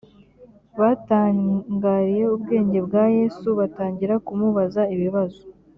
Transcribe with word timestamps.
batangariye 0.79 2.23
ubwenge 2.35 2.79
bwa 2.87 3.03
yesu 3.17 3.47
batangira 3.59 4.13
kumubaza 4.25 4.81
ibibazo 4.95 5.41